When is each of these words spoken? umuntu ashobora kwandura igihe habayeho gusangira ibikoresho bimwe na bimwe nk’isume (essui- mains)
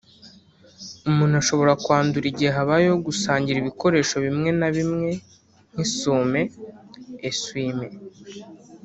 umuntu 1.09 1.35
ashobora 1.41 1.73
kwandura 1.83 2.25
igihe 2.31 2.51
habayeho 2.57 2.97
gusangira 3.07 3.57
ibikoresho 3.59 4.15
bimwe 4.25 4.49
na 4.59 4.69
bimwe 4.75 5.09
nk’isume 5.71 6.41
(essui- 7.29 7.75
mains) 7.77 7.99